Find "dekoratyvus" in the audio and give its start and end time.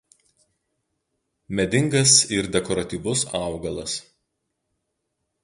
2.57-3.23